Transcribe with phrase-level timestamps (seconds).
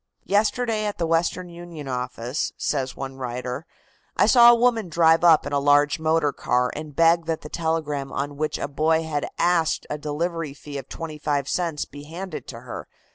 [0.25, 3.67] "Yesterday, at the Western Union office," says one writer,
[4.17, 7.49] "I saw a woman drive up in a large motor car and beg that the
[7.49, 12.05] telegram on which a boy had asked a delivery fee of twenty five cents be
[12.05, 12.87] handed to her.